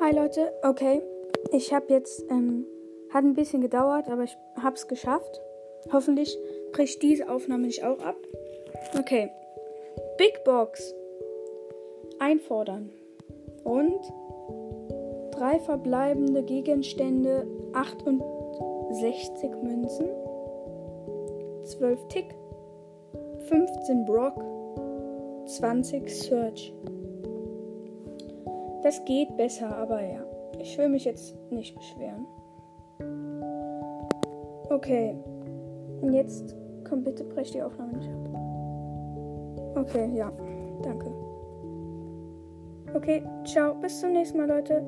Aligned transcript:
Hi 0.00 0.14
Leute, 0.14 0.52
okay. 0.62 1.02
Ich 1.50 1.74
habe 1.74 1.86
jetzt, 1.88 2.24
ähm, 2.30 2.64
hat 3.12 3.24
ein 3.24 3.34
bisschen 3.34 3.60
gedauert, 3.60 4.08
aber 4.08 4.22
ich 4.22 4.38
habe 4.54 4.76
es 4.76 4.86
geschafft. 4.86 5.40
Hoffentlich 5.92 6.38
bricht 6.70 7.02
diese 7.02 7.28
Aufnahme 7.28 7.66
nicht 7.66 7.82
auch 7.82 7.98
ab. 7.98 8.14
Okay. 8.96 9.28
Big 10.16 10.44
Box. 10.44 10.94
Einfordern. 12.20 12.90
Und 13.64 13.98
drei 15.32 15.58
verbleibende 15.58 16.44
Gegenstände, 16.44 17.48
68 17.72 19.50
Münzen, 19.62 20.06
12 21.64 22.06
Tick, 22.08 22.34
15 23.48 24.04
Brock, 24.04 24.44
20 25.46 26.08
Search. 26.08 26.72
Das 28.88 29.04
geht 29.04 29.36
besser, 29.36 29.76
aber 29.76 30.00
ja. 30.00 30.24
Ich 30.58 30.78
will 30.78 30.88
mich 30.88 31.04
jetzt 31.04 31.36
nicht 31.50 31.76
beschweren. 31.76 32.26
Okay. 34.70 35.14
Und 36.00 36.14
jetzt 36.14 36.56
komm 36.88 37.04
bitte, 37.04 37.22
brech 37.24 37.50
die 37.50 37.60
Aufnahme 37.60 37.98
nicht 37.98 38.08
ab. 38.08 39.76
Okay, 39.76 40.10
ja. 40.14 40.32
Danke. 40.80 41.12
Okay, 42.94 43.22
ciao. 43.44 43.74
Bis 43.74 44.00
zum 44.00 44.12
nächsten 44.12 44.38
Mal, 44.38 44.48
Leute. 44.48 44.82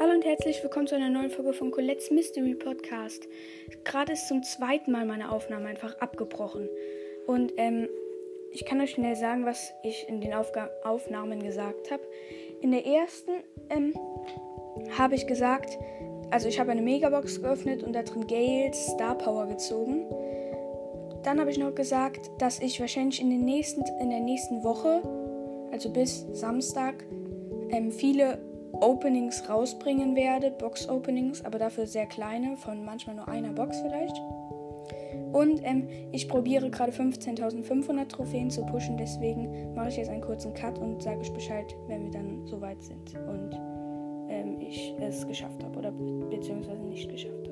Hallo 0.00 0.14
und 0.14 0.24
herzlich 0.24 0.62
willkommen 0.62 0.86
zu 0.86 0.94
einer 0.94 1.10
neuen 1.10 1.28
Folge 1.28 1.52
von 1.52 1.70
Colette's 1.70 2.10
Mystery 2.10 2.54
Podcast. 2.54 3.28
Gerade 3.84 4.14
ist 4.14 4.28
zum 4.28 4.42
zweiten 4.42 4.92
Mal 4.92 5.04
meine 5.04 5.30
Aufnahme 5.30 5.68
einfach 5.68 5.94
abgebrochen. 5.98 6.70
Und 7.26 7.52
ähm, 7.58 7.86
ich 8.50 8.64
kann 8.64 8.80
euch 8.80 8.92
schnell 8.92 9.14
sagen, 9.14 9.44
was 9.44 9.74
ich 9.82 10.08
in 10.08 10.22
den 10.22 10.32
Aufga 10.32 10.70
Aufnahmen 10.84 11.42
gesagt 11.42 11.90
habe. 11.90 12.02
In 12.62 12.70
der 12.70 12.86
ersten 12.86 13.30
ähm, 13.68 13.92
habe 14.96 15.16
ich 15.16 15.26
gesagt, 15.26 15.76
also 16.30 16.48
ich 16.48 16.58
habe 16.58 16.70
eine 16.70 16.80
Megabox 16.80 17.42
geöffnet 17.42 17.82
und 17.82 17.92
da 17.92 18.02
drin 18.02 18.26
Gales 18.26 18.86
Star 18.86 19.18
Power 19.18 19.48
gezogen. 19.48 20.06
Dann 21.24 21.38
habe 21.38 21.50
ich 21.50 21.58
noch 21.58 21.74
gesagt, 21.74 22.30
dass 22.38 22.58
ich 22.60 22.80
wahrscheinlich 22.80 23.20
in, 23.20 23.28
den 23.28 23.44
nächsten, 23.44 23.82
in 24.00 24.08
der 24.08 24.20
nächsten 24.20 24.64
Woche, 24.64 25.02
also 25.72 25.90
bis 25.90 26.26
Samstag, 26.32 27.04
ähm, 27.68 27.92
viele 27.92 28.38
Openings 28.72 29.48
rausbringen 29.48 30.14
werde, 30.16 30.50
Box-Openings, 30.50 31.44
aber 31.44 31.58
dafür 31.58 31.86
sehr 31.86 32.06
kleine, 32.06 32.56
von 32.56 32.84
manchmal 32.84 33.16
nur 33.16 33.28
einer 33.28 33.52
Box 33.52 33.80
vielleicht. 33.80 34.16
Und 35.32 35.60
ähm, 35.62 35.88
ich 36.12 36.28
probiere 36.28 36.70
gerade 36.70 36.92
15.500 36.92 38.08
Trophäen 38.08 38.50
zu 38.50 38.64
pushen, 38.66 38.96
deswegen 38.96 39.74
mache 39.74 39.88
ich 39.88 39.96
jetzt 39.96 40.10
einen 40.10 40.22
kurzen 40.22 40.54
Cut 40.54 40.78
und 40.78 41.02
sage 41.02 41.20
euch 41.20 41.32
Bescheid, 41.32 41.74
wenn 41.86 42.04
wir 42.04 42.10
dann 42.10 42.46
soweit 42.46 42.82
sind 42.82 43.14
und 43.28 43.54
ähm, 44.28 44.60
ich 44.60 44.94
es 45.00 45.26
geschafft 45.26 45.62
habe 45.62 45.78
oder 45.78 45.92
beziehungsweise 45.92 46.82
nicht 46.82 47.08
geschafft 47.08 47.48